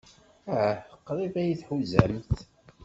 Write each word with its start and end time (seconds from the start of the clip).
Ah, 0.61 0.77
qrib 1.05 1.33
ay 1.41 1.51
t-tḥuzamt. 1.53 2.31